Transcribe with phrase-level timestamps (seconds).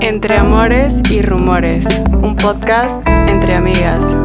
[0.00, 4.16] Entre Amores y Rumores, un podcast entre amigas.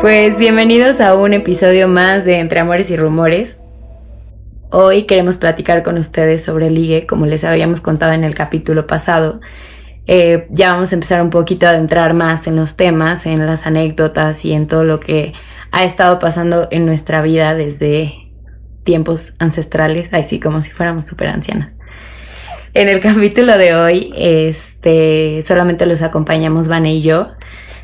[0.00, 3.56] Pues bienvenidos a un episodio más de Entre Amores y Rumores.
[4.70, 9.40] Hoy queremos platicar con ustedes sobre ligue, como les habíamos contado en el capítulo pasado.
[10.08, 13.64] Eh, ya vamos a empezar un poquito a adentrar más en los temas, en las
[13.64, 15.34] anécdotas y en todo lo que
[15.70, 18.25] ha estado pasando en nuestra vida desde
[18.86, 21.76] tiempos ancestrales, así como si fuéramos súper ancianas.
[22.72, 27.32] En el capítulo de hoy, este, solamente los acompañamos Vane y yo.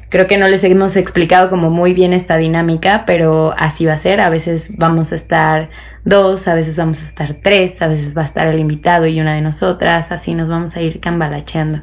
[0.09, 3.98] Creo que no les hemos explicado como muy bien esta dinámica, pero así va a
[3.98, 4.20] ser.
[4.20, 5.70] A veces vamos a estar
[6.05, 9.21] dos, a veces vamos a estar tres, a veces va a estar el invitado y
[9.21, 11.80] una de nosotras, así nos vamos a ir cambalacheando.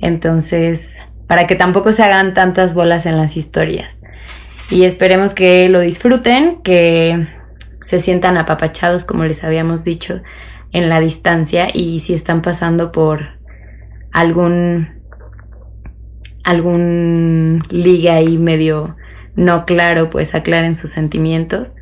[0.00, 3.96] Entonces, para que tampoco se hagan tantas bolas en las historias.
[4.70, 7.26] Y esperemos que lo disfruten, que
[7.86, 10.20] se sientan apapachados, como les habíamos dicho,
[10.72, 13.20] en la distancia y si están pasando por
[14.10, 14.88] algún
[16.42, 18.96] algún liga ahí medio
[19.36, 21.76] no claro, pues aclaren sus sentimientos.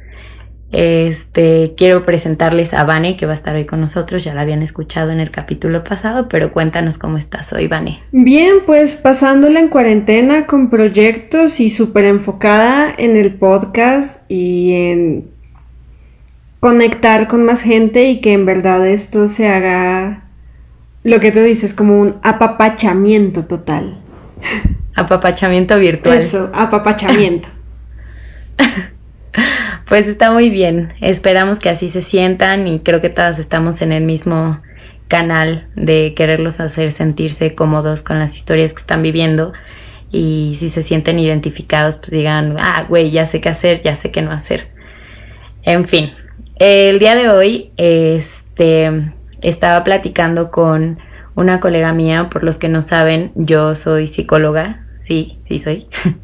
[0.72, 4.60] Este, quiero presentarles a Vane, que va a estar hoy con nosotros, ya la habían
[4.60, 8.02] escuchado en el capítulo pasado, pero cuéntanos cómo estás hoy, Vane.
[8.12, 15.34] Bien, pues pasándola en cuarentena con proyectos y súper enfocada en el podcast y en
[16.64, 20.22] conectar con más gente y que en verdad esto se haga
[21.02, 23.98] lo que tú dices, como un apapachamiento total.
[24.94, 26.16] Apapachamiento virtual.
[26.16, 27.50] Eso, apapachamiento.
[29.88, 30.94] pues está muy bien.
[31.02, 34.62] Esperamos que así se sientan y creo que todas estamos en el mismo
[35.06, 39.52] canal de quererlos hacer sentirse cómodos con las historias que están viviendo
[40.10, 44.10] y si se sienten identificados pues digan, ah, güey, ya sé qué hacer, ya sé
[44.10, 44.68] qué no hacer.
[45.62, 46.12] En fin,
[46.56, 50.98] el día de hoy este, estaba platicando con
[51.34, 55.86] una colega mía, por los que no saben, yo soy psicóloga, sí, sí soy.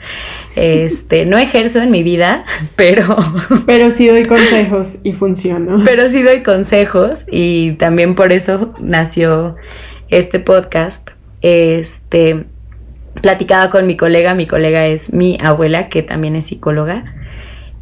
[0.57, 2.45] Este, no ejerzo en mi vida,
[2.77, 3.17] pero
[3.67, 5.77] pero sí doy consejos y funciona.
[5.85, 9.57] Pero sí doy consejos y también por eso nació
[10.09, 11.09] este podcast.
[11.41, 12.45] Este,
[13.23, 17.15] platicaba con mi colega, mi colega es mi abuela que también es psicóloga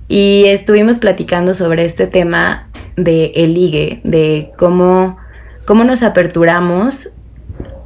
[0.08, 3.54] y estuvimos platicando sobre este tema de el
[4.04, 5.18] de cómo
[5.68, 7.10] cómo nos aperturamos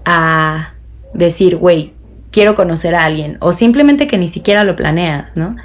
[0.05, 0.75] a
[1.15, 1.95] decir, güey,
[2.31, 5.57] quiero conocer a alguien o simplemente que ni siquiera lo planeas, ¿no?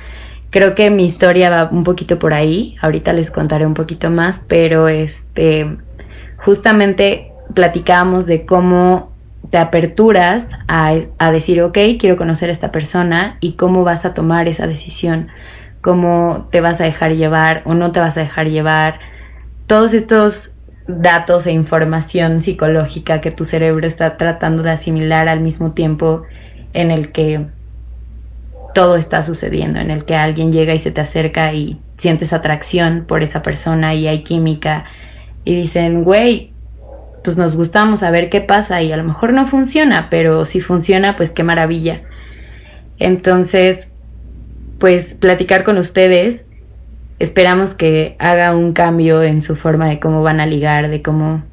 [0.49, 4.41] Creo que mi historia va un poquito por ahí, ahorita les contaré un poquito más,
[4.47, 5.77] pero este,
[6.37, 9.11] justamente platicábamos de cómo
[9.51, 14.13] te aperturas a, a, decir, ok, quiero conocer a esta persona y cómo vas a
[14.13, 15.27] tomar esa decisión,
[15.87, 18.99] cómo te vas a dejar llevar o no te vas a dejar llevar.
[19.67, 20.53] Todos estos
[20.85, 26.23] datos e información psicológica que tu cerebro está tratando de asimilar al mismo tiempo
[26.73, 27.45] en el que
[28.73, 33.05] todo está sucediendo, en el que alguien llega y se te acerca y sientes atracción
[33.07, 34.83] por esa persona y hay química
[35.45, 36.51] y dicen, güey,
[37.23, 40.59] pues nos gustamos a ver qué pasa y a lo mejor no funciona, pero si
[40.59, 42.01] funciona, pues qué maravilla.
[42.99, 43.86] Entonces,
[44.79, 46.45] pues platicar con ustedes
[47.19, 51.43] esperamos que haga un cambio en su forma de cómo van a ligar, de cómo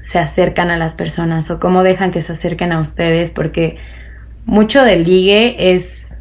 [0.00, 3.76] se acercan a las personas o cómo dejan que se acerquen a ustedes, porque
[4.44, 6.18] mucho del ligue es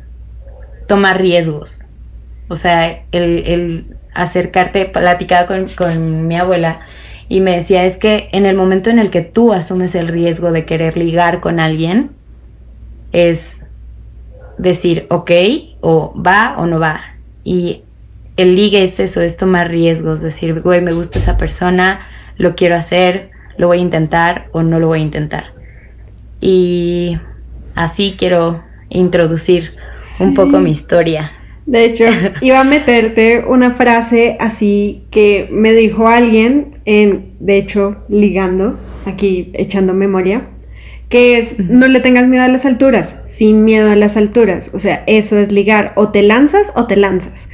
[0.87, 1.85] tomar riesgos.
[2.47, 6.81] O sea, el, acercarte, platicaba con, con mi abuela
[7.29, 10.51] y me decía, es que en el momento en el que tú asumes el riesgo
[10.51, 12.11] de querer ligar con alguien,
[13.13, 13.60] es
[14.57, 15.31] decir, ok,
[15.81, 17.01] o va o no va.
[17.43, 17.83] Y
[18.37, 22.01] el ligue es eso, es tomar riesgos, decir, güey, me gusta esa persona,
[22.37, 25.53] lo quiero hacer, lo voy a intentar o no lo voy a intentar.
[26.39, 27.17] Y
[27.75, 29.71] así quiero introducir
[30.19, 31.31] un poco mi historia.
[31.65, 32.05] De hecho,
[32.41, 39.51] iba a meterte una frase así que me dijo alguien, en, de hecho, ligando, aquí
[39.53, 40.47] echando memoria,
[41.11, 44.71] que es, no le tengas miedo a las alturas, sin miedo a las alturas.
[44.73, 47.47] O sea, eso es ligar, o te lanzas o te lanzas.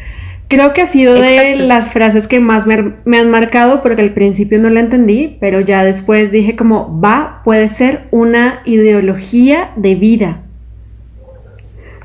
[0.47, 4.13] Creo que ha sido de las frases que más me, me, han marcado porque al
[4.13, 9.95] principio no la entendí, pero ya después dije como, va, puede ser una ideología de
[9.95, 10.43] vida.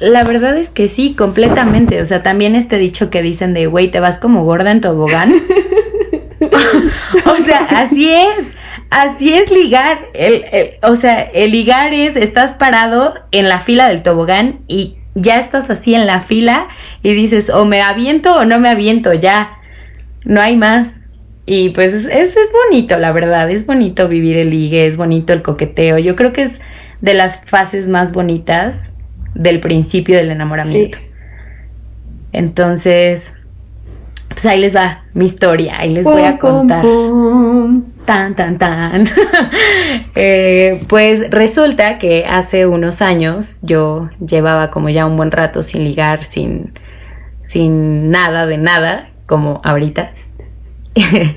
[0.00, 2.00] La verdad es que sí, completamente.
[2.00, 5.34] O sea, también este dicho que dicen de, güey, te vas como gorda en tobogán.
[7.26, 8.50] o sea, así es.
[8.92, 10.10] Así es ligar.
[10.12, 10.44] El,
[10.82, 15.70] o sea, el ligar es, estás parado en la fila del tobogán y ya estás
[15.70, 16.68] así en la fila
[17.02, 19.56] y dices, o me aviento o no me aviento, ya.
[20.24, 21.00] no hay más.
[21.46, 25.32] Y pues es, es, es bonito, la verdad, es bonito vivir el ligue, es bonito
[25.32, 25.98] el coqueteo.
[25.98, 26.60] Yo creo que es
[27.00, 28.94] de las fases más bonitas
[29.34, 30.98] del principio del enamoramiento.
[30.98, 31.04] Sí.
[32.32, 33.34] Entonces,
[34.32, 36.82] pues ahí les va mi historia, ahí les voy a pum, contar.
[36.82, 37.84] pum.
[38.04, 39.06] Tan, tan, tan.
[40.14, 45.84] Eh, pues resulta que hace unos años yo llevaba como ya un buen rato sin
[45.84, 46.74] ligar, sin,
[47.40, 50.12] sin nada de nada, como ahorita.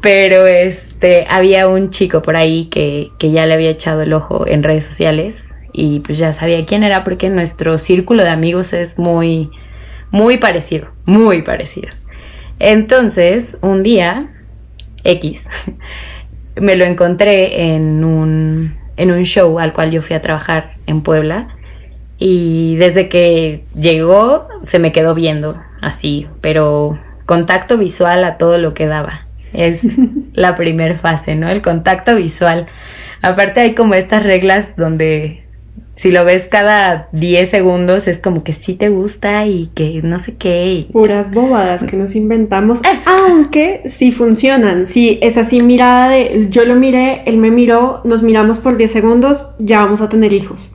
[0.00, 4.46] Pero este, había un chico por ahí que, que ya le había echado el ojo
[4.46, 8.98] en redes sociales y pues ya sabía quién era porque nuestro círculo de amigos es
[8.98, 9.50] muy,
[10.10, 11.88] muy parecido, muy parecido.
[12.58, 14.28] Entonces, un día,
[15.04, 15.46] X,
[16.60, 21.02] me lo encontré en un, en un show al cual yo fui a trabajar en
[21.02, 21.48] Puebla.
[22.18, 28.72] Y desde que llegó se me quedó viendo así, pero contacto visual a todo lo
[28.72, 29.26] que daba.
[29.52, 29.82] Es
[30.32, 31.48] la primera fase, ¿no?
[31.48, 32.66] El contacto visual.
[33.22, 35.43] Aparte hay como estas reglas donde
[35.96, 40.18] si lo ves cada 10 segundos es como que sí te gusta y que no
[40.18, 40.72] sé qué.
[40.72, 44.86] y- Puras bobadas que nos inventamos, aunque sí funcionan.
[44.86, 48.90] Sí, es así mirada de yo lo miré, él me miró, nos miramos por 10
[48.92, 50.70] segundos, ya vamos a tener hijos.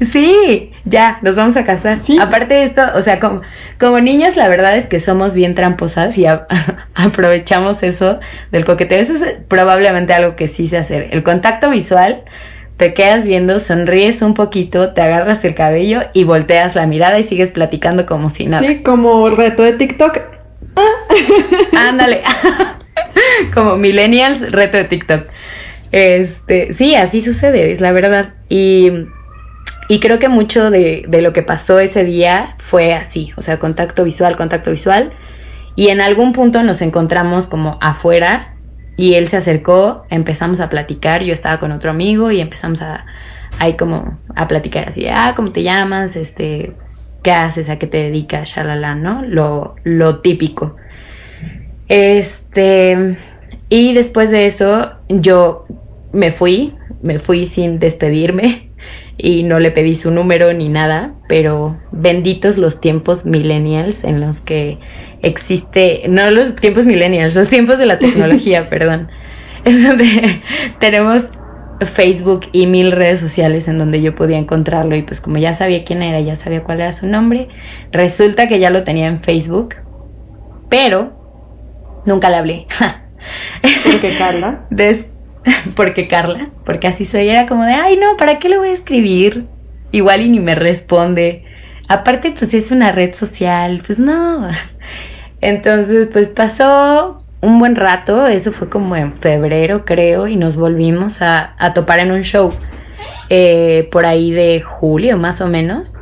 [0.00, 2.00] Sí, ya, nos vamos a casar.
[2.00, 2.18] Sí.
[2.20, 3.42] Aparte de esto, o sea, como,
[3.78, 6.46] como niñas, la verdad es que somos bien tramposas y a-
[6.94, 8.18] aprovechamos eso
[8.50, 8.98] del coqueteo.
[9.00, 11.08] Eso es probablemente algo que sí sé hacer.
[11.12, 12.22] El contacto visual,
[12.76, 17.22] te quedas viendo, sonríes un poquito, te agarras el cabello y volteas la mirada y
[17.22, 18.66] sigues platicando como si nada.
[18.66, 20.18] Sí, como reto de TikTok.
[21.76, 22.22] Ándale.
[23.54, 25.26] Como millennials, reto de TikTok.
[25.92, 28.34] Este, sí, así sucede, es la verdad.
[28.48, 28.90] Y,
[29.88, 33.58] y creo que mucho de, de lo que pasó ese día fue así, o sea,
[33.58, 35.12] contacto visual, contacto visual.
[35.76, 38.53] Y en algún punto nos encontramos como afuera
[38.96, 43.06] y él se acercó, empezamos a platicar, yo estaba con otro amigo y empezamos a
[43.58, 46.16] ahí como a platicar así, ah, ¿cómo te llamas?
[46.16, 46.72] Este,
[47.22, 47.68] ¿qué haces?
[47.68, 48.50] ¿A qué te dedicas?
[48.50, 49.22] Shalala, ¿no?
[49.22, 50.76] Lo, lo típico.
[51.88, 53.18] Este,
[53.68, 55.66] y después de eso yo
[56.12, 58.70] me fui, me fui sin despedirme
[59.16, 64.40] y no le pedí su número ni nada, pero benditos los tiempos millennials en los
[64.40, 64.78] que
[65.22, 69.08] existe, no los tiempos millennials, los tiempos de la tecnología, perdón,
[69.64, 70.42] en donde
[70.80, 71.30] tenemos
[71.80, 75.84] Facebook y mil redes sociales en donde yo podía encontrarlo y pues como ya sabía
[75.84, 77.48] quién era, ya sabía cuál era su nombre,
[77.92, 79.76] resulta que ya lo tenía en Facebook,
[80.68, 81.12] pero
[82.04, 82.66] nunca le hablé.
[83.84, 84.66] Porque Carla.
[84.70, 85.08] Des-
[85.76, 88.72] porque Carla, porque así soy, era como de, ay no, ¿para qué le voy a
[88.72, 89.46] escribir?
[89.92, 91.44] Igual y ni me responde.
[91.88, 94.48] Aparte, pues es una red social, pues no.
[95.40, 101.20] Entonces, pues pasó un buen rato, eso fue como en febrero creo, y nos volvimos
[101.20, 102.54] a, a topar en un show
[103.28, 105.94] eh, por ahí de julio más o menos.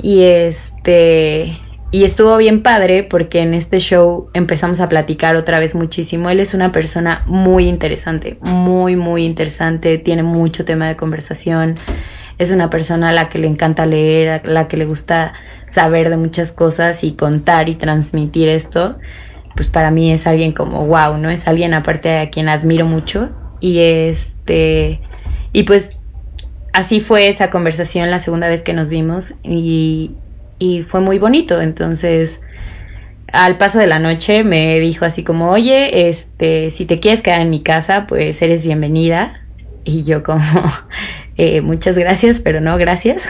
[0.00, 1.58] Y este,
[1.90, 6.28] y estuvo bien padre porque en este show empezamos a platicar otra vez muchísimo.
[6.28, 11.78] Él es una persona muy interesante, muy, muy interesante, tiene mucho tema de conversación.
[12.36, 15.32] Es una persona a la que le encanta leer, a la que le gusta
[15.66, 18.98] saber de muchas cosas y contar y transmitir esto.
[19.56, 21.30] Pues para mí es alguien como wow, ¿no?
[21.30, 23.30] Es alguien aparte a quien admiro mucho.
[23.60, 25.00] Y este,
[25.54, 25.98] y pues
[26.74, 30.12] así fue esa conversación la segunda vez que nos vimos y,
[30.58, 31.60] y fue muy bonito.
[31.60, 32.40] Entonces,
[33.32, 37.40] al paso de la noche me dijo así como, oye, este, si te quieres quedar
[37.40, 39.42] en mi casa, pues eres bienvenida.
[39.84, 40.42] Y yo como,
[41.36, 43.28] "Eh, muchas gracias, pero no gracias,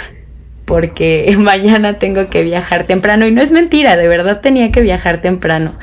[0.65, 3.27] porque mañana tengo que viajar temprano.
[3.27, 5.75] Y no es mentira, de verdad tenía que viajar temprano.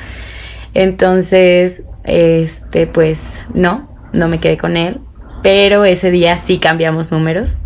[0.74, 5.00] Entonces, este, pues no, no me quedé con él.
[5.42, 7.56] Pero ese día sí cambiamos números.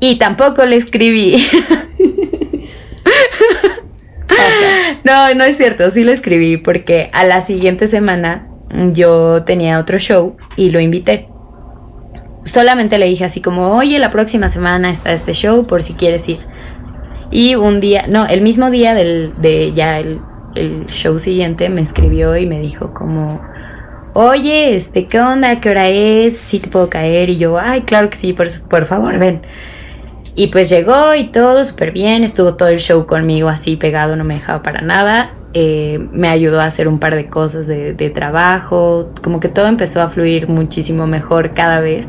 [0.00, 1.44] Y tampoco le escribí.
[5.04, 8.48] No, no es cierto, sí lo escribí porque a la siguiente semana
[8.92, 11.28] yo tenía otro show y lo invité.
[12.42, 16.28] Solamente le dije así como, oye, la próxima semana está este show por si quieres
[16.28, 16.40] ir.
[17.30, 20.18] Y un día, no, el mismo día del, de ya el,
[20.54, 23.40] el show siguiente me escribió y me dijo como,
[24.14, 25.60] oye, este, ¿qué onda?
[25.60, 26.38] ¿Qué hora es?
[26.38, 27.30] ¿Sí te puedo caer?
[27.30, 29.42] Y yo, ay, claro que sí, por, por favor, ven.
[30.38, 34.22] Y pues llegó y todo súper bien, estuvo todo el show conmigo así pegado, no
[34.24, 35.32] me dejaba para nada.
[35.52, 39.66] Eh, me ayudó a hacer un par de cosas de, de trabajo, como que todo
[39.66, 42.08] empezó a fluir muchísimo mejor cada vez.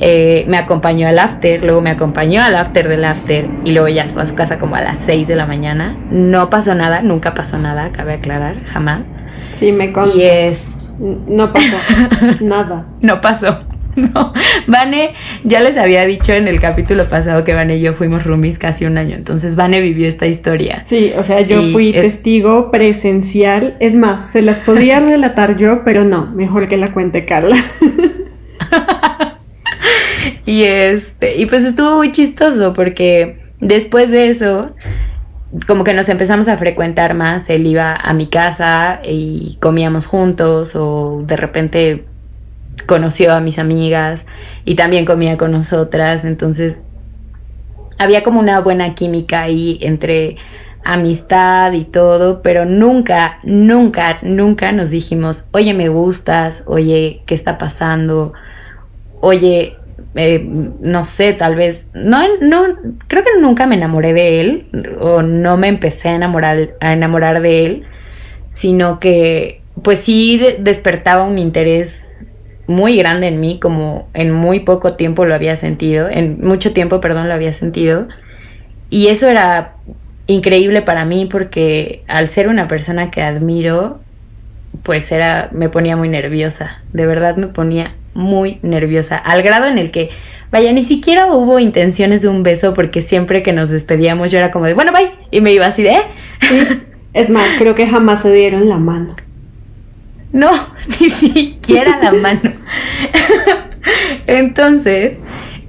[0.00, 4.06] eh, me acompañó al after, luego me acompañó al after del after y luego ya
[4.06, 5.96] se fue a su casa como a las 6 de la mañana.
[6.10, 9.10] No pasó nada, nunca pasó nada, cabe aclarar, jamás.
[9.54, 10.16] Sí, me consta.
[10.18, 10.68] Y es...
[10.98, 11.76] No pasó
[12.40, 12.86] nada.
[13.00, 13.66] No pasó.
[14.14, 14.32] No,
[14.66, 18.58] Vane, ya les había dicho en el capítulo pasado que Vane y yo fuimos roomies
[18.58, 20.82] casi un año, entonces Vane vivió esta historia.
[20.84, 23.76] Sí, o sea, yo Y fui es- testigo presencial.
[23.80, 27.56] Es más, se las podía relatar yo, pero no, mejor que la cuente Carla.
[30.44, 34.74] Y este, y pues estuvo muy chistoso porque después de eso,
[35.66, 40.74] como que nos empezamos a frecuentar más, él iba a mi casa y comíamos juntos
[40.74, 42.04] o de repente
[42.86, 44.26] conoció a mis amigas
[44.64, 46.82] y también comía con nosotras, entonces
[47.98, 50.36] había como una buena química ahí entre
[50.84, 57.58] amistad y todo, pero nunca, nunca, nunca nos dijimos, oye, me gustas, oye, ¿qué está
[57.58, 58.32] pasando?
[59.20, 59.76] Oye,
[60.14, 62.64] eh, no sé, tal vez, no, no,
[63.06, 64.66] creo que nunca me enamoré de él
[65.00, 67.84] o no me empecé a enamorar, a enamorar de él,
[68.48, 72.26] sino que pues sí de- despertaba un interés
[72.66, 77.00] muy grande en mí, como en muy poco tiempo lo había sentido, en mucho tiempo,
[77.00, 78.08] perdón, lo había sentido.
[78.90, 79.74] Y eso era
[80.26, 84.00] increíble para mí porque al ser una persona que admiro,
[84.82, 89.78] pues era, me ponía muy nerviosa, de verdad me ponía muy nerviosa, al grado en
[89.78, 90.10] el que,
[90.50, 94.50] vaya, ni siquiera hubo intenciones de un beso porque siempre que nos despedíamos yo era
[94.50, 96.02] como de, bueno, bye, y me iba así de, "¿Eh?
[97.14, 99.16] Es más, creo que jamás se dieron la mano.
[100.32, 100.50] No,
[101.00, 102.40] ni siquiera la mano.
[104.26, 105.18] Entonces,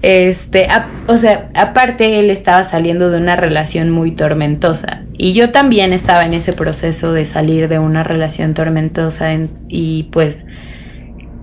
[0.01, 0.67] este,
[1.07, 6.25] o sea, aparte él estaba saliendo de una relación muy tormentosa y yo también estaba
[6.25, 10.45] en ese proceso de salir de una relación tormentosa en- y pues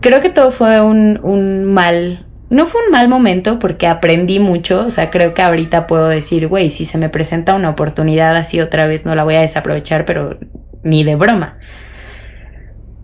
[0.01, 4.85] creo que todo fue un, un mal, no fue un mal momento porque aprendí mucho,
[4.87, 8.61] o sea, creo que ahorita puedo decir, güey, si se me presenta una oportunidad así
[8.61, 10.39] otra vez no la voy a desaprovechar, pero
[10.83, 11.59] ni de broma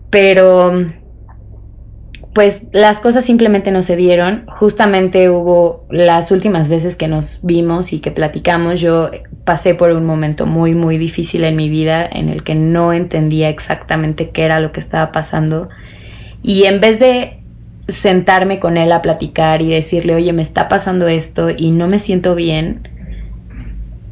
[0.09, 0.91] pero
[2.37, 4.45] pues las cosas simplemente no se dieron.
[4.45, 9.09] Justamente hubo las últimas veces que nos vimos y que platicamos, yo
[9.43, 13.49] pasé por un momento muy, muy difícil en mi vida en el que no entendía
[13.49, 15.69] exactamente qué era lo que estaba pasando.
[16.43, 17.39] Y en vez de
[17.87, 21.97] sentarme con él a platicar y decirle, oye, me está pasando esto y no me
[21.97, 22.87] siento bien,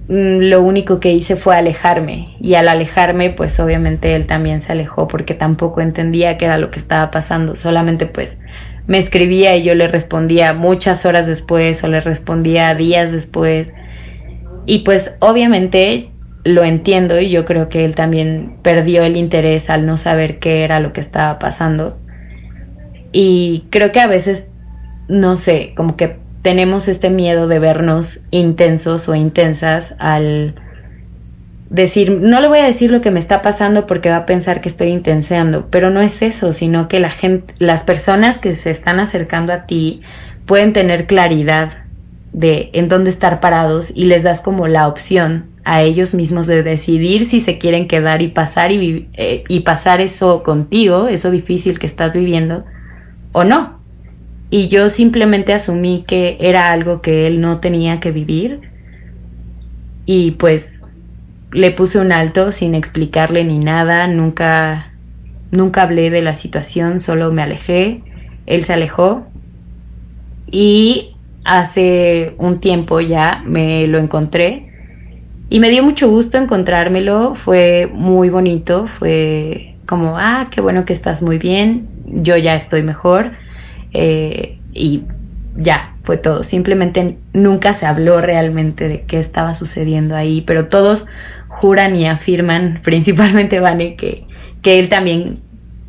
[0.07, 2.35] lo único que hice fue alejarme.
[2.39, 6.71] Y al alejarme pues obviamente él también se alejó porque tampoco entendía qué era lo
[6.71, 8.37] que estaba pasando, solamente pues
[8.87, 13.73] me escribía y yo le respondía muchas horas después o le respondía días después.
[14.67, 16.11] Y pues obviamente
[16.43, 20.63] lo entiendo y yo creo que él también perdió el interés al no saber qué
[20.63, 21.97] era lo que estaba pasando.
[23.11, 24.47] Y creo que a veces
[25.07, 30.53] no sé, como que tenemos este miedo de vernos intensos o intensas al
[31.71, 34.61] decir, no le voy a decir lo que me está pasando porque va a pensar
[34.61, 38.69] que estoy intenseando, pero no es eso, sino que la gente, las personas que se
[38.69, 40.01] están acercando a ti
[40.45, 41.79] pueden tener claridad
[42.31, 46.61] de en dónde estar parados y les das como la opción a ellos mismos de
[46.61, 51.79] decidir si se quieren quedar y pasar y, eh, y pasar eso contigo, eso difícil
[51.79, 52.65] que estás viviendo,
[53.31, 53.83] o no.
[54.49, 58.61] Y yo simplemente asumí que era algo que él no tenía que vivir
[60.05, 60.83] y pues
[61.51, 64.91] le puse un alto sin explicarle ni nada, nunca
[65.51, 68.01] nunca hablé de la situación, solo me alejé,
[68.45, 69.25] él se alejó
[70.51, 74.69] y hace un tiempo ya me lo encontré
[75.49, 80.93] y me dio mucho gusto encontrármelo, fue muy bonito, fue como, ah, qué bueno que
[80.93, 83.31] estás muy bien, yo ya estoy mejor
[83.95, 85.03] eh, y
[85.55, 86.43] ya, fue todo.
[86.43, 91.07] Simplemente nunca se habló realmente de qué estaba sucediendo ahí, pero todos
[91.47, 94.25] juran y afirman, principalmente Vane, que,
[94.61, 95.39] que él también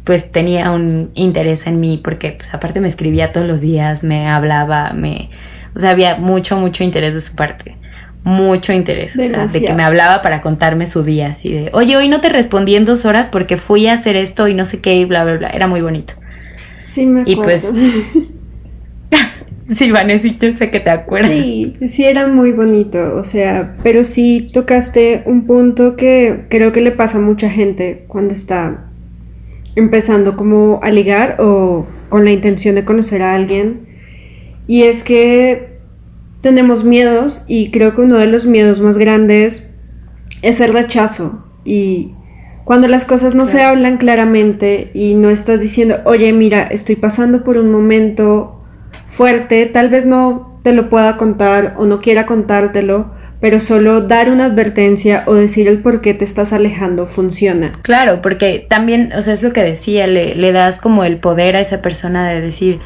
[0.04, 4.28] pues tenía un interés en mí, porque pues aparte me escribía todos los días, me
[4.28, 5.30] hablaba, me...
[5.75, 7.76] O sea, había mucho, mucho interés de su parte.
[8.22, 9.18] Mucho interés.
[9.18, 12.20] O sea, de que me hablaba para contarme su día, así de, oye, hoy no
[12.20, 15.04] te respondí en dos horas porque fui a hacer esto y no sé qué, y
[15.04, 15.48] bla, bla, bla.
[15.48, 16.14] Era muy bonito.
[16.88, 17.72] Sí, me Y acuerdo.
[17.72, 18.26] pues,
[19.74, 19.90] Sí,
[20.56, 21.30] sé que te acuerdas.
[21.30, 26.80] Sí, sí era muy bonito, o sea, pero sí tocaste un punto que creo que
[26.80, 28.84] le pasa a mucha gente cuando está
[29.74, 33.80] empezando como a ligar o con la intención de conocer a alguien.
[34.68, 35.78] Y es que
[36.42, 39.66] tenemos miedos y creo que uno de los miedos más grandes
[40.42, 41.44] es el rechazo.
[41.64, 42.12] Y
[42.66, 47.44] cuando las cosas no se hablan claramente y no estás diciendo, oye, mira, estoy pasando
[47.44, 48.61] por un momento
[49.06, 54.32] fuerte, tal vez no te lo pueda contar o no quiera contártelo, pero solo dar
[54.32, 57.78] una advertencia o decir el por qué te estás alejando funciona.
[57.82, 61.54] Claro, porque también, o sea, es lo que decía, le, le das como el poder
[61.54, 62.80] a esa persona de decir,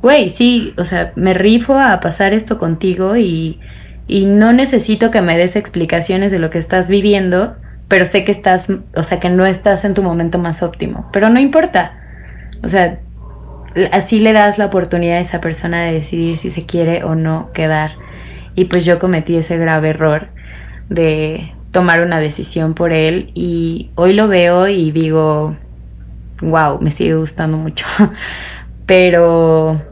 [0.00, 3.58] güey, sí, o sea, me rifo a pasar esto contigo y,
[4.06, 7.56] y no necesito que me des explicaciones de lo que estás viviendo,
[7.88, 11.28] pero sé que estás, o sea, que no estás en tu momento más óptimo, pero
[11.28, 12.00] no importa.
[12.62, 13.00] O sea,
[13.92, 17.50] así le das la oportunidad a esa persona de decidir si se quiere o no
[17.52, 17.92] quedar.
[18.54, 20.28] Y pues yo cometí ese grave error
[20.88, 25.56] de tomar una decisión por él y hoy lo veo y digo,
[26.40, 27.86] wow, me sigue gustando mucho.
[28.86, 29.82] Pero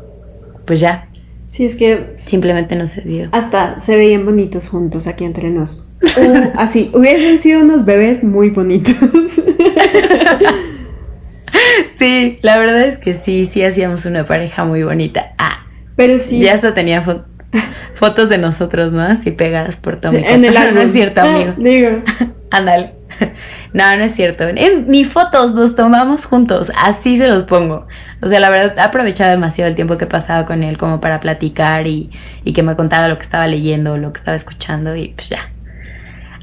[0.66, 1.08] pues ya.
[1.50, 3.28] Sí, es que simplemente no se dio.
[3.32, 5.86] Hasta se veían bonitos juntos aquí entre nos.
[6.56, 8.94] Así, hubiesen sido unos bebés muy bonitos.
[11.96, 15.32] sí, la verdad es que sí, sí hacíamos una pareja muy bonita.
[15.38, 15.66] Ah,
[15.96, 16.40] pero sí.
[16.40, 17.04] Ya hasta tenía
[17.94, 19.02] fotos de nosotros, ¿no?
[19.02, 20.74] Así pegadas por todo En el álbum.
[20.78, 21.54] No es cierto, Ah, amigo.
[21.56, 22.02] digo.
[22.50, 22.94] Ándale.
[23.72, 24.44] No, no es cierto.
[24.86, 26.72] Ni fotos nos tomamos juntos.
[26.76, 27.86] Así se los pongo.
[28.22, 31.00] O sea, la verdad, he aprovechado demasiado el tiempo que he pasado con él como
[31.00, 32.10] para platicar y,
[32.44, 35.50] y que me contara lo que estaba leyendo, lo que estaba escuchando y pues ya.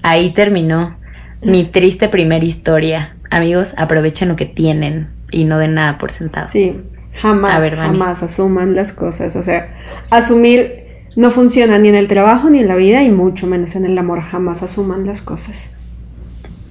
[0.02, 0.98] Ahí terminó
[1.42, 3.16] mi triste primera historia.
[3.30, 6.48] Amigos, aprovechen lo que tienen y no den nada por sentado.
[6.48, 6.78] Sí,
[7.14, 9.36] jamás, ver, jamás asuman las cosas.
[9.36, 9.76] O sea,
[10.10, 13.86] asumir no funciona ni en el trabajo ni en la vida y mucho menos en
[13.86, 14.22] el amor.
[14.22, 15.72] Jamás asuman las cosas.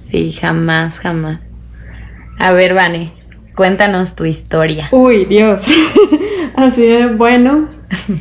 [0.01, 1.53] Sí, jamás, jamás.
[2.39, 3.11] A ver, Vane,
[3.55, 4.89] cuéntanos tu historia.
[4.91, 5.61] Uy, Dios.
[6.55, 7.69] Así de bueno.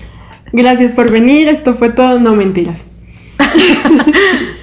[0.52, 1.48] Gracias por venir.
[1.48, 2.18] Esto fue todo.
[2.18, 2.84] No mentiras.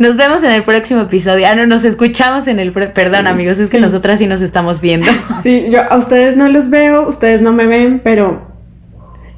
[0.00, 1.46] Nos vemos en el próximo episodio.
[1.46, 2.72] Ah, no, nos escuchamos en el...
[2.72, 3.82] Perdón, amigos, es que Sí.
[3.82, 5.06] nosotras sí nos estamos viendo.
[5.42, 8.40] Sí, yo a ustedes no los veo, ustedes no me ven, pero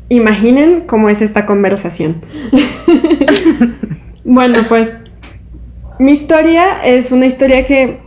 [0.08, 2.22] imaginen cómo es esta conversación.
[4.24, 4.92] bueno, pues
[5.98, 7.98] mi historia es una historia que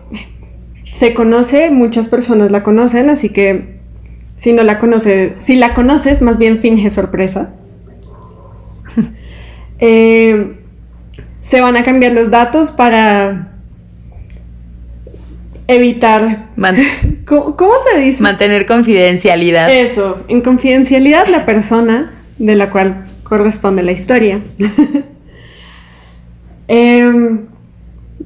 [0.91, 3.79] se conoce, muchas personas la conocen, así que
[4.37, 7.49] si no la conoces, si la conoces, más bien finge sorpresa.
[9.77, 10.54] Eh,
[11.45, 13.49] se van a cambiar los datos para
[15.67, 16.75] evitar Man-
[17.27, 18.21] ¿Cómo, cómo se dice?
[18.23, 19.69] mantener confidencialidad.
[19.71, 24.39] Eso, en confidencialidad la persona de la cual corresponde la historia.
[26.67, 27.41] Em,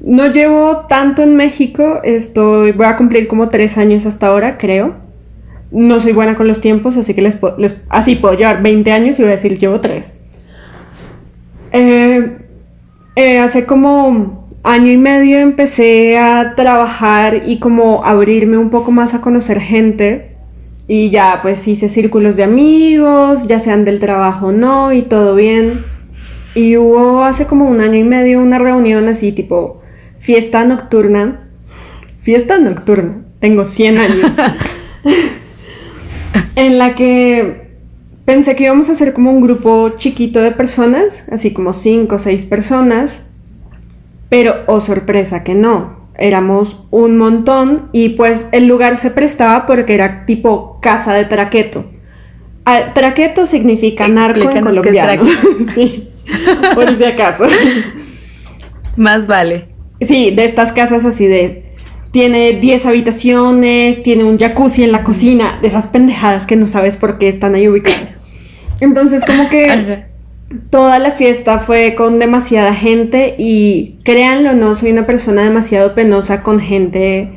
[0.02, 4.96] no llevo tanto en México, estoy, voy a cumplir como tres años hasta ahora, creo.
[5.72, 7.38] No soy buena con los tiempos, así que les-
[7.90, 10.10] así puedo llevar 20 años y voy a decir llevo tres.
[11.74, 12.38] Eh,
[13.20, 19.14] eh, hace como año y medio empecé a trabajar y como abrirme un poco más
[19.14, 20.38] a conocer gente
[20.88, 25.36] y ya pues hice círculos de amigos, ya sean del trabajo o no y todo
[25.36, 25.84] bien.
[26.56, 29.82] Y hubo hace como un año y medio una reunión así tipo
[30.20, 31.50] fiesta nocturna.
[32.22, 34.32] Fiesta nocturna, tengo 100 años.
[36.56, 37.69] en la que
[38.30, 42.20] pensé que íbamos a ser como un grupo chiquito de personas, así como 5 o
[42.20, 43.24] 6 personas.
[44.30, 46.12] Pero, oh sorpresa, que no.
[46.16, 51.86] Éramos un montón y pues el lugar se prestaba porque era tipo casa de traqueto.
[52.66, 55.24] Ah, traqueto significa narco en colombiano.
[55.74, 56.10] sí,
[56.76, 57.46] por si acaso.
[58.96, 59.70] Más vale.
[60.02, 61.66] Sí, de estas casas así de...
[62.12, 66.96] Tiene 10 habitaciones, tiene un jacuzzi en la cocina, de esas pendejadas que no sabes
[66.96, 68.19] por qué están ahí ubicadas.
[68.80, 70.08] Entonces como que Ajá.
[70.70, 75.96] toda la fiesta fue con demasiada gente y créanlo o no, soy una persona demasiado
[75.96, 77.30] penosa con gente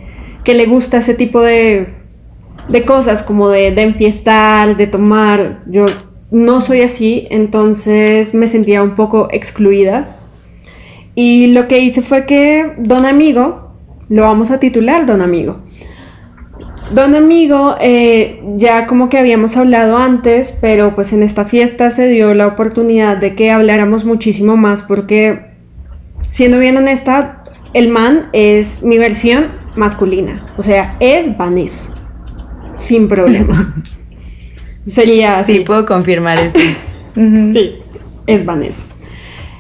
[0.45, 1.89] que le gusta ese tipo de,
[2.69, 5.63] de cosas, como de, de enfiestar, de tomar.
[5.67, 5.87] Yo
[6.31, 10.17] no soy así, entonces me sentía un poco excluida.
[11.15, 13.75] Y lo que hice fue que Don Amigo,
[14.09, 15.59] lo vamos a titular Don Amigo.
[16.95, 22.07] Don Amigo, eh, ya como que habíamos hablado antes, pero pues en esta fiesta se
[22.09, 25.41] dio la oportunidad de que habláramos muchísimo más porque,
[26.31, 31.83] siendo bien honesta, el man es mi versión masculina, o sea, es Vaneso,
[32.77, 33.75] sin problema.
[34.87, 35.59] Sería así.
[35.59, 36.59] Sí, puedo confirmar eso.
[37.15, 37.75] Sí,
[38.27, 38.87] es Vaneso.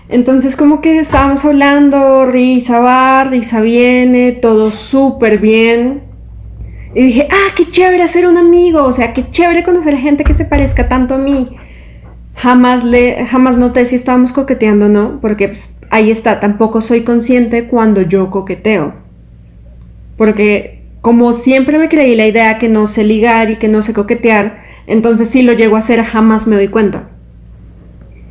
[0.08, 6.11] Entonces como que estábamos hablando, risa va, risa viene, todo súper bien.
[6.94, 10.34] Y dije, ah, qué chévere hacer un amigo, o sea, qué chévere conocer gente que
[10.34, 11.56] se parezca tanto a mí.
[12.34, 17.02] Jamás, le, jamás noté si estábamos coqueteando o no, porque pues, ahí está, tampoco soy
[17.02, 18.94] consciente cuando yo coqueteo.
[20.16, 23.92] Porque como siempre me creí la idea que no sé ligar y que no sé
[23.94, 27.08] coquetear, entonces si lo llego a hacer jamás me doy cuenta.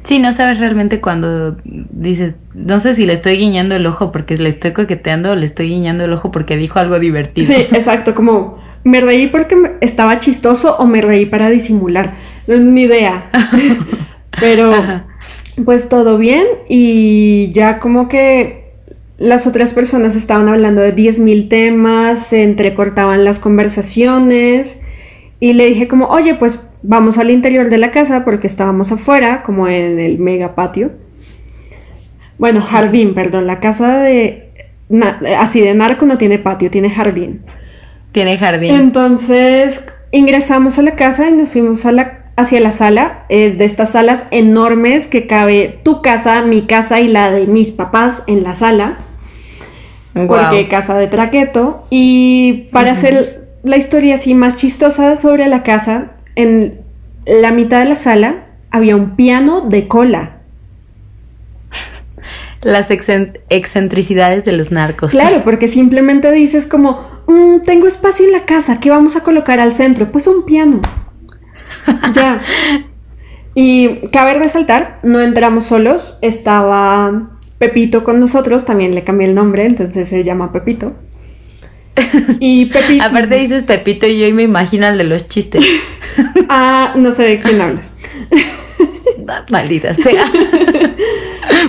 [0.03, 4.35] Sí, no sabes realmente cuando dices, no sé si le estoy guiñando el ojo porque
[4.37, 7.47] le estoy coqueteando o le estoy guiñando el ojo porque dijo algo divertido.
[7.53, 12.13] Sí, exacto, como me reí porque estaba chistoso o me reí para disimular.
[12.47, 13.29] No es ni idea.
[14.39, 15.05] Pero Ajá.
[15.65, 18.71] pues todo bien y ya como que
[19.19, 24.77] las otras personas estaban hablando de 10.000 temas, se entrecortaban las conversaciones
[25.39, 29.43] y le dije como, oye, pues vamos al interior de la casa porque estábamos afuera,
[29.43, 30.91] como en el mega patio.
[32.37, 34.49] Bueno, jardín, perdón, la casa de...
[34.89, 37.41] na- así de narco no tiene patio, tiene jardín.
[38.11, 38.73] Tiene jardín.
[38.75, 43.25] Entonces ingresamos a la casa y nos fuimos a la, hacia la sala.
[43.29, 47.71] Es de estas salas enormes que cabe tu casa, mi casa y la de mis
[47.71, 48.97] papás en la sala.
[50.13, 51.85] Porque casa de traqueto.
[51.89, 56.81] Y para hacer la historia así más chistosa sobre la casa, en
[57.25, 60.37] la mitad de la sala había un piano de cola.
[62.61, 65.11] Las excen- excentricidades de los narcos.
[65.11, 69.59] Claro, porque simplemente dices como, "Mm, tengo espacio en la casa, ¿qué vamos a colocar
[69.59, 70.11] al centro?
[70.11, 70.81] Pues un piano.
[72.13, 72.41] ya.
[73.55, 79.65] Y cabe resaltar, no entramos solos, estaba Pepito con nosotros, también le cambié el nombre,
[79.65, 80.93] entonces se llama Pepito.
[82.39, 83.03] Y Pepito...
[83.03, 85.63] Aparte dices Pepito y yo y me imagino de los chistes.
[86.49, 87.93] Ah, no sé de quién hablas.
[89.49, 90.25] Maldita sea.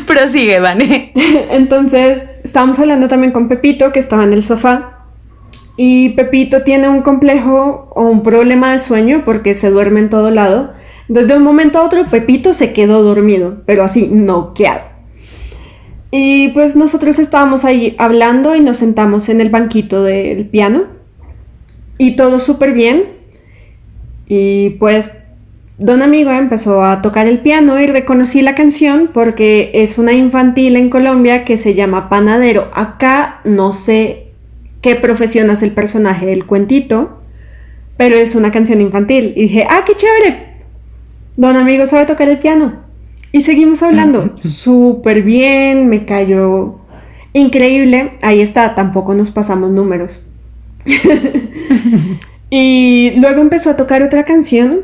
[0.07, 1.13] Prosigue, Vane.
[1.51, 5.07] Entonces, estábamos hablando también con Pepito, que estaba en el sofá.
[5.77, 10.31] Y Pepito tiene un complejo o un problema de sueño porque se duerme en todo
[10.31, 10.73] lado.
[11.09, 14.92] Entonces, de un momento a otro, Pepito se quedó dormido, pero así, noqueado.
[16.14, 20.85] Y pues nosotros estábamos ahí hablando y nos sentamos en el banquito del piano.
[21.96, 23.05] Y todo súper bien.
[24.27, 25.11] Y pues
[25.79, 30.77] Don Amigo empezó a tocar el piano y reconocí la canción porque es una infantil
[30.77, 32.70] en Colombia que se llama Panadero.
[32.75, 34.27] Acá no sé
[34.83, 37.22] qué profesión hace el personaje del cuentito,
[37.96, 39.33] pero es una canción infantil.
[39.35, 40.57] Y dije, ah, qué chévere.
[41.38, 42.82] Don Amigo sabe tocar el piano.
[43.33, 44.37] Y seguimos hablando.
[44.42, 46.77] Súper bien, me cayó
[47.33, 48.12] increíble.
[48.21, 50.21] Ahí está, tampoco nos pasamos números.
[52.51, 54.81] y luego empezó a tocar otra canción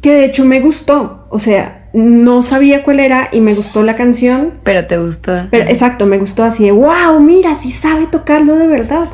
[0.00, 1.26] que de hecho me gustó.
[1.30, 4.54] O sea, no sabía cuál era y me gustó la canción.
[4.62, 5.46] Pero te gustó.
[5.50, 9.08] Pero exacto, me gustó así de, wow, mira, sí sabe tocarlo de verdad.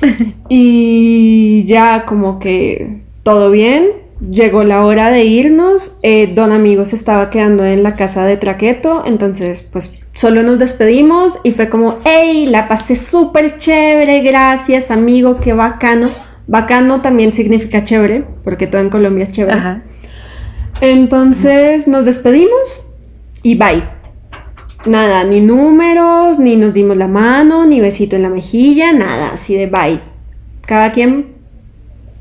[0.48, 6.96] y ya como que todo bien, llegó la hora de irnos, eh, don amigo se
[6.96, 11.98] estaba quedando en la casa de Traqueto, entonces pues solo nos despedimos y fue como,
[12.04, 16.08] hey, la pasé súper chévere, gracias amigo, qué bacano.
[16.46, 19.58] Bacano también significa chévere, porque todo en Colombia es chévere.
[19.58, 19.82] Ajá.
[20.80, 22.80] Entonces nos despedimos
[23.42, 23.84] y bye.
[24.86, 29.54] Nada, ni números, ni nos dimos la mano, ni besito en la mejilla, nada, así
[29.54, 30.00] de bye.
[30.62, 31.34] Cada quien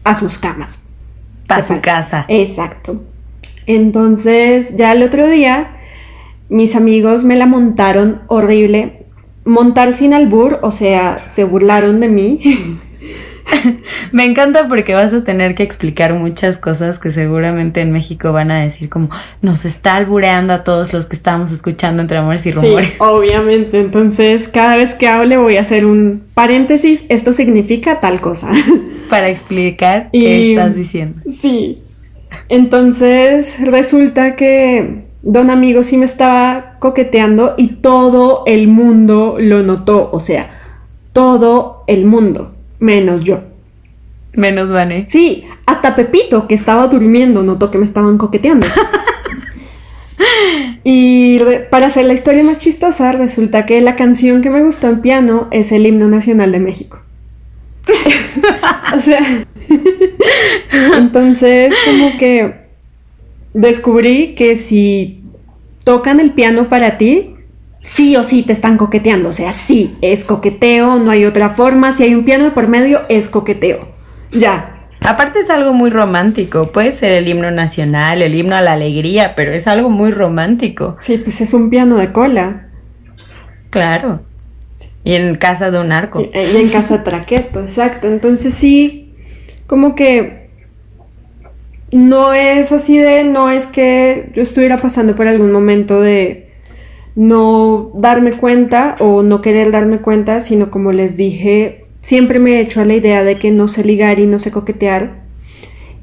[0.03, 0.77] a sus camas.
[1.47, 2.25] Para su casa.
[2.27, 3.01] Exacto.
[3.65, 5.77] Entonces, ya el otro día,
[6.49, 9.05] mis amigos me la montaron horrible.
[9.45, 12.39] Montar sin albur, o sea, se burlaron de mí.
[14.12, 18.51] Me encanta porque vas a tener que explicar muchas cosas que seguramente en México van
[18.51, 19.10] a decir como
[19.41, 22.89] nos está albureando a todos los que estamos escuchando entre amores y rumores.
[22.89, 23.79] Sí, obviamente.
[23.79, 27.05] Entonces, cada vez que hable voy a hacer un paréntesis.
[27.10, 28.49] Esto significa tal cosa.
[29.10, 31.21] Para explicar Y- qué estás diciendo.
[31.31, 31.79] sí.
[32.49, 40.10] Entonces, resulta que Don Amigo sí me estaba coqueteando y todo el mundo lo notó.
[40.12, 40.49] O sea,
[41.13, 43.41] todo el mundo, menos yo.
[44.33, 45.07] Menos Vane.
[45.09, 48.67] Sí, hasta Pepito, que estaba durmiendo, notó que me estaban coqueteando.
[50.89, 55.01] Y para hacer la historia más chistosa, resulta que la canción que me gustó en
[55.01, 57.01] piano es el himno nacional de México.
[58.97, 59.45] o sea,
[60.97, 62.53] entonces como que
[63.53, 65.23] descubrí que si
[65.83, 67.35] tocan el piano para ti,
[67.88, 69.30] sí o sí te están coqueteando.
[69.30, 71.93] O sea, sí, es coqueteo, no hay otra forma.
[71.93, 73.88] Si hay un piano de por medio, es coqueteo.
[74.32, 76.71] Ya, Aparte es algo muy romántico.
[76.71, 80.97] Puede ser el himno nacional, el himno a la alegría, pero es algo muy romántico.
[81.02, 82.67] Sí, pues es un piano de cola.
[83.69, 84.21] Claro.
[85.04, 86.21] Y en casa de un arco.
[86.21, 88.08] Y, y en casa traqueto, exacto.
[88.08, 89.13] Entonces sí,
[89.67, 90.50] como que
[91.91, 96.46] no es así de, no es que yo estuviera pasando por algún momento de
[97.17, 102.60] no darme cuenta o no querer darme cuenta, sino como les dije, siempre me he
[102.60, 105.15] hecho a la idea de que no sé ligar y no sé coquetear.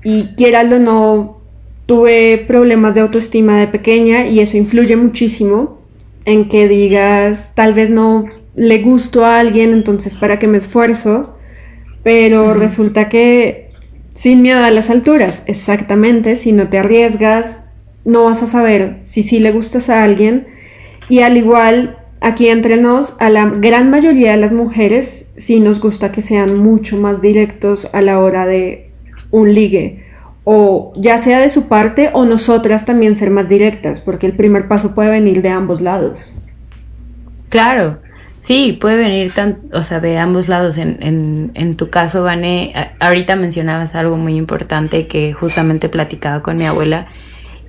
[0.02, 1.40] Y quiéralo o no,
[1.86, 5.78] tuve problemas de autoestima de pequeña y eso influye muchísimo
[6.24, 8.24] en que digas, tal vez no
[8.56, 11.38] le gusto a alguien, entonces para qué me esfuerzo,
[12.02, 13.70] pero resulta que
[14.16, 17.64] sin miedo a las alturas, exactamente, si no te arriesgas,
[18.04, 20.48] no vas a saber si sí le gustas a alguien
[21.08, 25.80] y al igual aquí entre nos, a la gran mayoría de las mujeres sí nos
[25.80, 28.90] gusta que sean mucho más directos a la hora de
[29.30, 30.04] un ligue
[30.44, 34.68] o ya sea de su parte o nosotras también ser más directas, porque el primer
[34.68, 36.36] paso puede venir de ambos lados.
[37.48, 37.98] Claro,
[38.36, 40.76] sí, puede venir tan, o sea, de ambos lados.
[40.76, 46.58] En, en, en tu caso, Vane, ahorita mencionabas algo muy importante que justamente platicaba con
[46.58, 47.06] mi abuela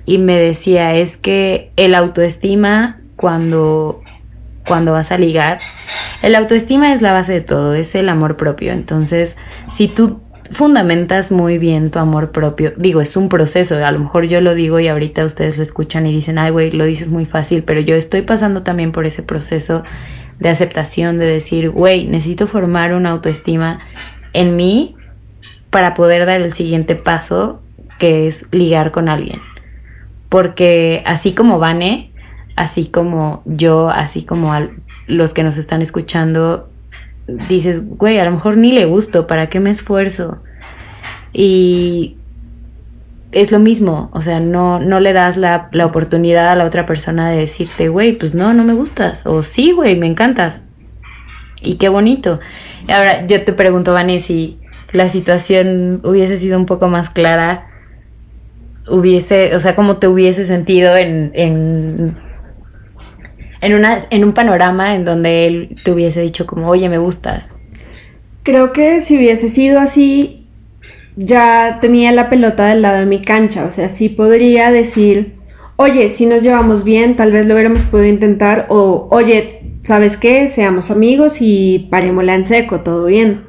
[0.04, 4.02] y me decía, es que el autoestima cuando
[4.66, 5.60] cuando vas a ligar,
[6.22, 8.72] el autoestima es la base de todo, es el amor propio.
[8.72, 9.36] Entonces,
[9.70, 10.20] si tú
[10.52, 12.72] fundamentas muy bien tu amor propio.
[12.76, 16.06] Digo, es un proceso, a lo mejor yo lo digo y ahorita ustedes lo escuchan
[16.06, 19.22] y dicen, ay, güey, lo dices muy fácil, pero yo estoy pasando también por ese
[19.22, 19.82] proceso
[20.38, 23.80] de aceptación, de decir, güey, necesito formar una autoestima
[24.32, 24.94] en mí
[25.70, 27.62] para poder dar el siguiente paso,
[27.98, 29.40] que es ligar con alguien.
[30.28, 32.12] Porque así como Vane,
[32.56, 34.52] así como yo, así como
[35.06, 36.68] los que nos están escuchando,
[37.48, 40.38] dices, güey, a lo mejor ni le gusto, ¿para qué me esfuerzo?
[41.32, 42.16] Y
[43.32, 46.86] es lo mismo, o sea, no, no le das la, la oportunidad a la otra
[46.86, 50.62] persona de decirte, güey, pues no, no me gustas, o sí, güey, me encantas.
[51.60, 52.40] Y qué bonito.
[52.88, 54.58] Ahora yo te pregunto, Vane, si
[54.92, 57.68] la situación hubiese sido un poco más clara,
[58.88, 62.16] hubiese, o sea, cómo te hubiese sentido en, en
[63.60, 67.50] en, una, en un panorama en donde él te hubiese dicho como, oye, me gustas?
[68.42, 70.46] Creo que si hubiese sido así,
[71.16, 75.34] ya tenía la pelota del lado de mi cancha, o sea, sí podría decir,
[75.76, 80.48] oye, si nos llevamos bien, tal vez lo hubiéramos podido intentar, o oye, ¿sabes qué?
[80.48, 83.44] Seamos amigos y parémosla en seco, todo bien.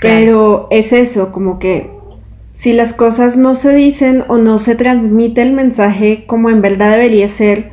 [0.00, 1.90] Pero es eso, como que
[2.54, 6.92] si las cosas no se dicen o no se transmite el mensaje como en verdad
[6.92, 7.70] debería ser,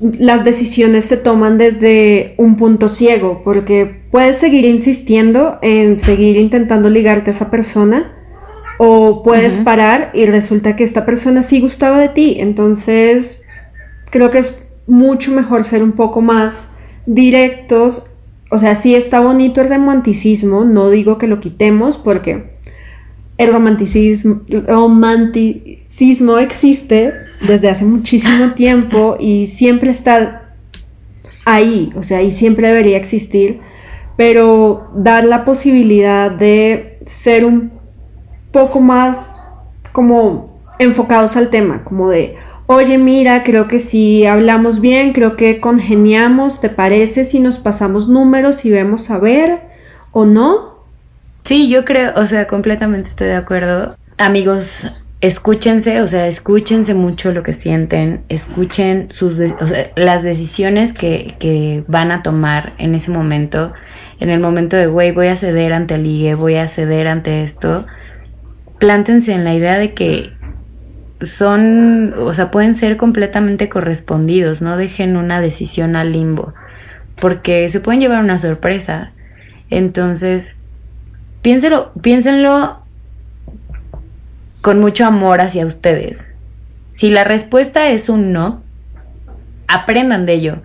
[0.00, 6.90] las decisiones se toman desde un punto ciego, porque puedes seguir insistiendo en seguir intentando
[6.90, 8.12] ligarte a esa persona
[8.78, 12.36] o puedes parar y resulta que esta persona sí gustaba de ti.
[12.38, 13.40] Entonces,
[14.10, 16.68] creo que es mucho mejor ser un poco más
[17.06, 18.10] directos.
[18.50, 22.53] O sea, sí está bonito el romanticismo, no digo que lo quitemos porque
[23.36, 24.38] el romanticismo,
[26.38, 27.12] existe
[27.46, 30.52] desde hace muchísimo tiempo y siempre está
[31.44, 33.60] ahí, o sea, y siempre debería existir,
[34.16, 37.72] pero dar la posibilidad de ser un
[38.52, 39.44] poco más
[39.92, 45.60] como enfocados al tema, como de, oye, mira, creo que si hablamos bien, creo que
[45.60, 49.60] congeniamos, ¿te parece si nos pasamos números y vemos a ver
[50.12, 50.73] o no?
[51.44, 53.96] Sí, yo creo, o sea, completamente estoy de acuerdo.
[54.16, 60.94] Amigos, escúchense, o sea, escúchense mucho lo que sienten, escuchen sus o sea, las decisiones
[60.94, 63.74] que, que, van a tomar en ese momento,
[64.20, 67.42] en el momento de, güey, voy a ceder ante el ligue, voy a ceder ante
[67.42, 67.86] esto.
[68.78, 70.32] Plántense en la idea de que
[71.20, 76.54] son, o sea, pueden ser completamente correspondidos, no dejen una decisión al limbo,
[77.20, 79.12] porque se pueden llevar una sorpresa.
[79.68, 80.54] Entonces,
[81.44, 82.78] piénsenlo, piénsenlo
[84.62, 86.26] con mucho amor hacia ustedes.
[86.88, 88.62] Si la respuesta es un no,
[89.68, 90.62] aprendan de ello.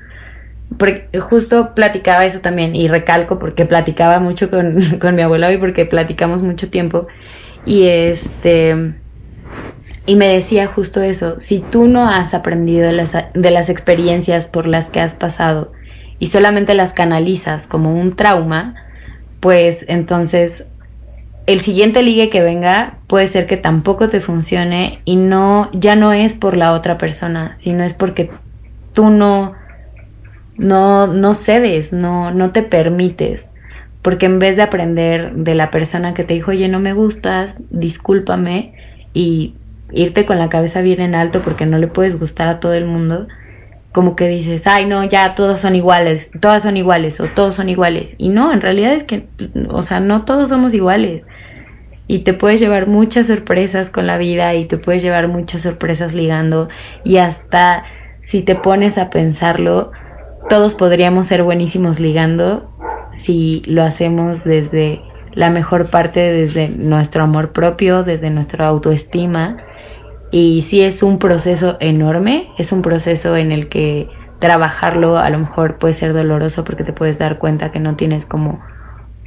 [0.77, 4.77] Porque justo platicaba eso también y recalco porque platicaba mucho con,
[5.15, 7.07] mi abuela y porque platicamos mucho tiempo
[7.65, 8.93] y este
[10.05, 14.47] y me decía justo eso, si tú no has aprendido de las, de las experiencias
[14.47, 15.73] por las que has pasado
[16.19, 18.88] y solamente las canalizas como un trauma,
[19.39, 20.65] pues entonces
[21.45, 26.13] el siguiente ligue que venga puede ser que tampoco te funcione y no ya no
[26.13, 28.29] es por la otra persona, sino es porque
[28.93, 29.53] tú no
[30.57, 33.49] no no cedes, no no te permites,
[34.01, 37.55] porque en vez de aprender de la persona que te dijo, "Oye, no me gustas,
[37.71, 38.73] discúlpame"
[39.13, 39.55] y
[39.91, 42.85] irte con la cabeza bien en alto porque no le puedes gustar a todo el
[42.85, 43.27] mundo,
[43.91, 47.69] como que dices, ay, no, ya todos son iguales, todas son iguales o todos son
[47.69, 48.15] iguales.
[48.17, 49.27] Y no, en realidad es que,
[49.69, 51.23] o sea, no todos somos iguales.
[52.07, 56.13] Y te puedes llevar muchas sorpresas con la vida y te puedes llevar muchas sorpresas
[56.13, 56.69] ligando.
[57.03, 57.83] Y hasta
[58.21, 59.91] si te pones a pensarlo,
[60.49, 62.71] todos podríamos ser buenísimos ligando
[63.11, 65.01] si lo hacemos desde
[65.33, 69.57] la mejor parte, desde nuestro amor propio, desde nuestra autoestima.
[70.31, 75.39] Y sí es un proceso enorme, es un proceso en el que trabajarlo a lo
[75.39, 78.61] mejor puede ser doloroso porque te puedes dar cuenta que no tienes como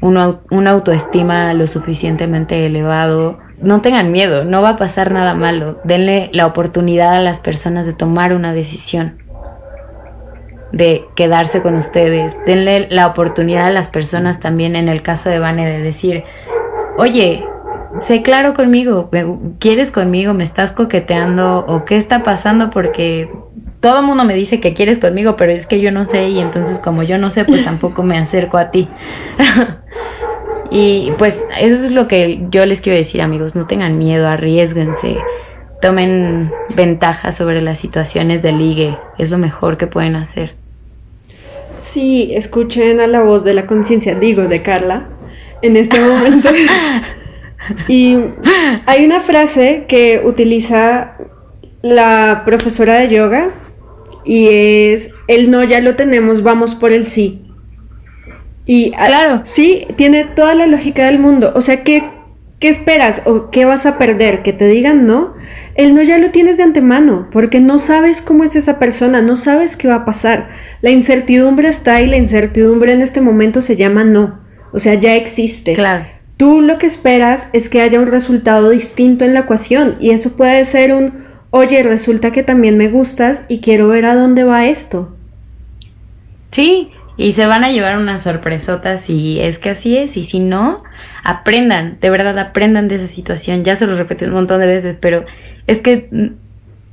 [0.00, 3.38] una, una autoestima lo suficientemente elevado.
[3.60, 5.80] No tengan miedo, no va a pasar nada malo.
[5.84, 9.22] Denle la oportunidad a las personas de tomar una decisión
[10.72, 12.36] de quedarse con ustedes.
[12.46, 16.24] Denle la oportunidad a las personas también, en el caso de Vane, de decir,
[16.96, 17.44] oye,
[18.00, 19.10] sé claro conmigo,
[19.58, 20.34] ¿quieres conmigo?
[20.34, 21.64] ¿Me estás coqueteando?
[21.66, 22.70] ¿O qué está pasando?
[22.70, 23.30] Porque
[23.80, 26.38] todo el mundo me dice que quieres conmigo, pero es que yo no sé y
[26.38, 28.88] entonces como yo no sé, pues tampoco me acerco a ti.
[30.70, 35.18] y pues eso es lo que yo les quiero decir amigos, no tengan miedo, arriesguense,
[35.80, 40.54] tomen ventaja sobre las situaciones de ligue, es lo mejor que pueden hacer.
[41.78, 45.08] Sí, escuchen a la voz de la conciencia, digo, de Carla,
[45.60, 46.48] en este momento.
[47.88, 48.18] y
[48.86, 51.16] hay una frase que utiliza
[51.82, 53.50] la profesora de yoga
[54.24, 57.42] y es, el no ya lo tenemos, vamos por el sí.
[58.64, 61.52] Y claro, sí, tiene toda la lógica del mundo.
[61.54, 62.04] O sea, ¿qué,
[62.60, 64.42] ¿qué esperas o qué vas a perder?
[64.42, 65.34] Que te digan no.
[65.74, 69.36] El no ya lo tienes de antemano, porque no sabes cómo es esa persona, no
[69.36, 70.50] sabes qué va a pasar.
[70.80, 74.40] La incertidumbre está y la incertidumbre en este momento se llama no.
[74.72, 75.72] O sea, ya existe.
[75.74, 76.04] Claro.
[76.42, 80.32] Tú lo que esperas es que haya un resultado distinto en la ecuación y eso
[80.32, 84.66] puede ser un, oye, resulta que también me gustas y quiero ver a dónde va
[84.66, 85.14] esto.
[86.50, 90.40] Sí, y se van a llevar unas sorpresotas si es que así es y si
[90.40, 90.82] no,
[91.22, 93.62] aprendan, de verdad aprendan de esa situación.
[93.62, 95.24] Ya se los repetí un montón de veces, pero
[95.68, 96.08] es que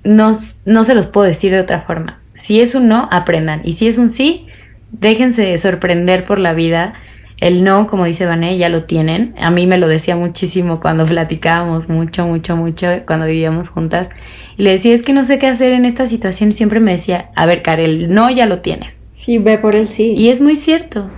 [0.04, 0.32] no,
[0.66, 2.20] no se los puedo decir de otra forma.
[2.36, 3.62] Si es un no, aprendan.
[3.64, 4.46] Y si es un sí,
[4.92, 6.94] déjense sorprender por la vida.
[7.40, 9.34] El no, como dice Vané, ya lo tienen.
[9.40, 14.10] A mí me lo decía muchísimo cuando platicábamos mucho, mucho, mucho, cuando vivíamos juntas.
[14.58, 16.50] Y le decía, es que no sé qué hacer en esta situación.
[16.50, 19.00] Y siempre me decía, a ver, Karel, el no ya lo tienes.
[19.16, 20.14] Sí, ve por el sí.
[20.18, 21.10] Y es muy cierto.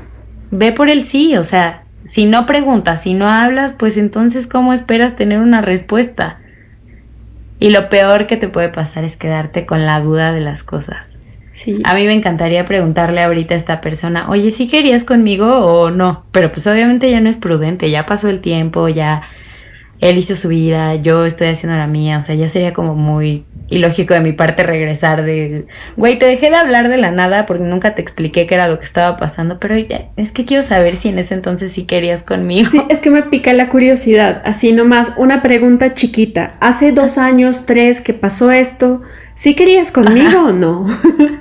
[0.51, 1.37] Ve por el sí.
[1.37, 6.37] O sea, si no preguntas, si no hablas, pues entonces, ¿cómo esperas tener una respuesta?
[7.59, 11.20] Y lo peor que te puede pasar es quedarte con la duda de las cosas.
[11.63, 11.79] Sí.
[11.83, 16.25] A mí me encantaría preguntarle ahorita a esta persona, oye, ¿sí querías conmigo o no?
[16.31, 19.21] Pero pues obviamente ya no es prudente, ya pasó el tiempo, ya
[20.01, 23.45] él hizo su vida, yo estoy haciendo la mía, o sea, ya sería como muy
[23.69, 27.63] ilógico de mi parte regresar de, güey, te dejé de hablar de la nada porque
[27.63, 30.95] nunca te expliqué qué era lo que estaba pasando, pero ya, es que quiero saber
[30.95, 32.69] si en ese entonces sí querías conmigo.
[32.71, 37.67] Sí, es que me pica la curiosidad, así nomás, una pregunta chiquita, hace dos años,
[37.67, 39.01] tres, que pasó esto,
[39.35, 40.85] ¿sí querías conmigo o no?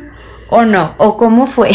[0.51, 1.71] o no, o cómo fue.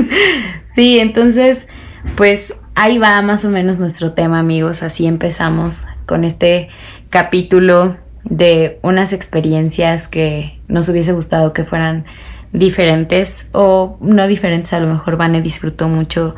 [0.64, 1.68] sí, entonces,
[2.16, 6.68] pues ahí va más o menos nuestro tema, amigos, así empezamos con este
[7.10, 12.04] capítulo de unas experiencias que nos hubiese gustado que fueran
[12.52, 16.34] diferentes o no diferentes, a lo mejor Vane disfrutó mucho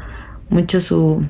[0.51, 1.25] mucho su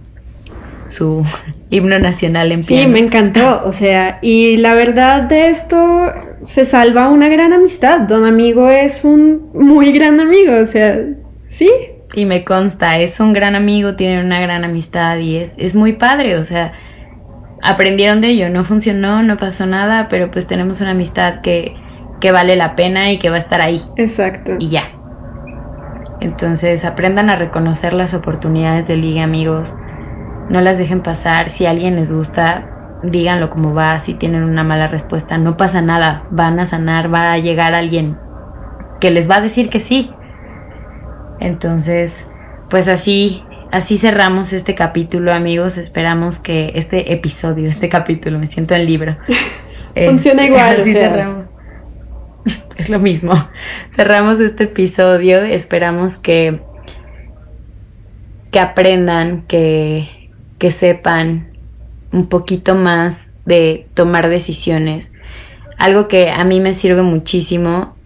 [0.88, 1.24] su
[1.70, 2.83] himno nacional en piano.
[2.83, 6.12] Sí, me encantó, o sea, y la verdad de esto
[6.44, 8.01] se salva una gran amistad.
[8.01, 10.98] Don Amigo es un muy gran amigo, o sea,
[11.51, 11.68] sí.
[12.14, 15.92] Y me consta, es un gran amigo, tiene una gran amistad y es, es muy
[15.92, 16.72] padre, o sea,
[17.62, 21.74] aprendieron de ello, no funcionó, no pasó nada, pero pues tenemos una amistad que,
[22.18, 23.83] que vale la pena y que va a estar ahí.
[23.96, 24.57] Exacto.
[24.59, 24.92] Y ya.
[26.20, 29.77] Entonces aprendan a reconocer las oportunidades de liga, amigos.
[30.48, 31.50] No las dejen pasar.
[31.50, 34.00] Si a alguien les gusta, díganlo como va.
[34.00, 36.24] Si tienen una mala respuesta, no pasa nada.
[36.30, 38.16] Van a sanar, va a llegar alguien
[39.00, 40.11] que les va a decir que sí.
[41.40, 42.26] Entonces,
[42.68, 45.78] pues así así cerramos este capítulo, amigos.
[45.78, 49.16] Esperamos que este episodio, este capítulo, me siento en libro.
[50.06, 50.80] Funciona igual.
[50.80, 51.46] Así cerramos.
[52.76, 53.32] Es lo mismo.
[53.90, 55.42] Cerramos este episodio.
[55.42, 56.61] Esperamos que,
[58.52, 60.08] que aprendan, que,
[60.58, 61.48] que sepan
[62.12, 65.12] un poquito más de tomar decisiones.
[65.78, 67.96] Algo que a mí me sirve muchísimo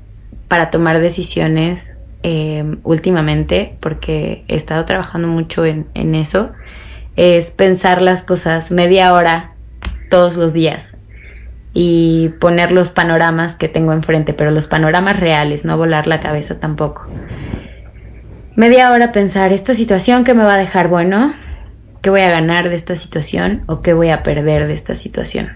[0.48, 6.53] para tomar decisiones Em, últimamente, porque he estado trabajando mucho en, en eso,
[7.16, 9.55] es pensar las cosas media hora
[10.09, 10.96] todos los días
[11.74, 16.61] y poner los panoramas que tengo enfrente, pero los panoramas reales, no volar la cabeza
[16.61, 17.09] tampoco.
[18.55, 21.34] Media hora pensar esta situación que me va a dejar bueno,
[22.03, 25.53] qué voy a ganar de esta situación o qué voy a perder de esta situación.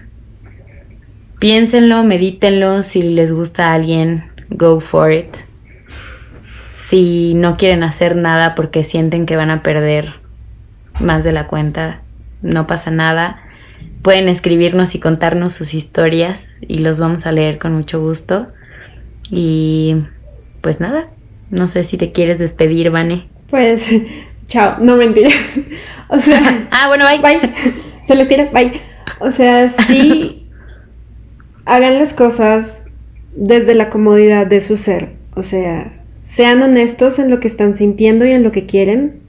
[1.39, 5.47] Piénsenlo, medítenlo, si les gusta a alguien, go for it
[6.87, 10.13] si no quieren hacer nada porque sienten que van a perder,
[11.01, 11.99] más de la cuenta,
[12.41, 13.41] no pasa nada.
[14.01, 18.47] Pueden escribirnos y contarnos sus historias y los vamos a leer con mucho gusto.
[19.29, 19.97] Y
[20.61, 21.09] pues nada,
[21.49, 23.27] no sé si te quieres despedir, Vane.
[23.49, 23.83] Pues,
[24.47, 25.29] chao, no mentira.
[26.09, 27.19] O sea, ah, bueno, bye.
[27.19, 27.53] Bye.
[28.05, 28.79] Se les quiere, bye.
[29.19, 30.47] O sea, sí,
[31.65, 32.81] hagan las cosas
[33.35, 35.09] desde la comodidad de su ser.
[35.35, 35.91] O sea,
[36.25, 39.19] sean honestos en lo que están sintiendo y en lo que quieren.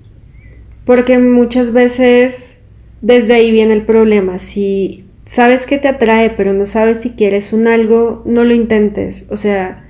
[0.85, 2.57] Porque muchas veces
[3.03, 4.39] desde ahí viene el problema.
[4.39, 9.27] Si sabes que te atrae, pero no sabes si quieres un algo, no lo intentes.
[9.31, 9.85] O sea,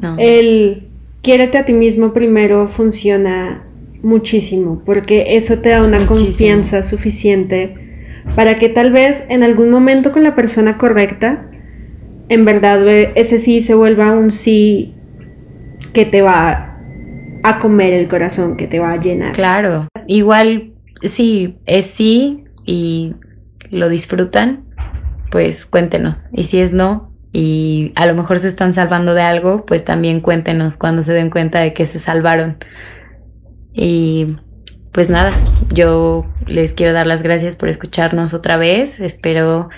[0.00, 0.16] No.
[0.18, 0.88] el
[1.20, 3.64] quiérete a ti mismo primero funciona
[4.02, 6.26] muchísimo, porque eso te da una Muchísimo.
[6.26, 7.74] confianza suficiente
[8.36, 11.46] para que tal vez en algún momento con la persona correcta,
[12.28, 14.94] en verdad eh, ese sí se vuelva un sí
[15.92, 16.78] que te va
[17.42, 19.32] a comer el corazón, que te va a llenar.
[19.32, 20.72] Claro, igual
[21.02, 23.14] si es sí y
[23.70, 24.64] lo disfrutan,
[25.30, 26.28] pues cuéntenos.
[26.32, 30.20] Y si es no y a lo mejor se están salvando de algo, pues también
[30.20, 32.58] cuéntenos cuando se den cuenta de que se salvaron.
[33.74, 34.36] Y
[34.92, 35.32] pues nada,
[35.72, 39.00] yo les quiero dar las gracias por escucharnos otra vez.
[39.00, 39.68] Espero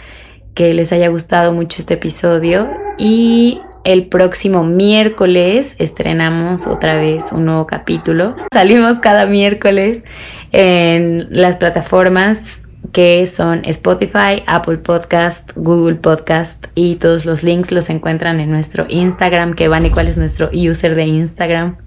[0.55, 2.69] que les haya gustado mucho este episodio
[2.99, 8.35] y el próximo miércoles estrenamos otra vez un nuevo capítulo.
[8.53, 10.05] Salimos cada miércoles
[10.53, 12.61] en las plataformas
[12.93, 18.87] que son Spotify, Apple Podcast, Google Podcast y todos los links los encuentran en nuestro
[18.89, 21.84] Instagram, que van y cuál es nuestro user de Instagram.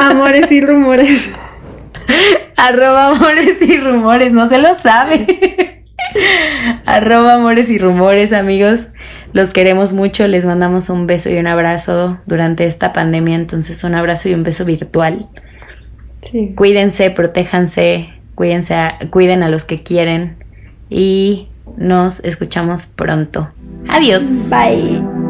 [0.00, 1.28] Amores y rumores.
[2.56, 5.82] Arroba amores y rumores, no se lo sabe.
[6.86, 8.88] Arroba amores y rumores, amigos.
[9.32, 13.94] Los queremos mucho, les mandamos un beso y un abrazo durante esta pandemia, entonces un
[13.94, 15.26] abrazo y un beso virtual.
[16.22, 16.52] Sí.
[16.54, 20.36] Cuídense, protéjanse, cuídense, a- cuiden a los que quieren
[20.88, 23.48] y nos escuchamos pronto.
[23.88, 24.48] Adiós.
[24.50, 25.23] Bye.